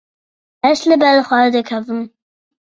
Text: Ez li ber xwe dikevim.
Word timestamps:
Ez 0.69 0.79
li 0.89 0.95
ber 1.01 1.17
xwe 1.27 1.47
dikevim. 1.53 2.03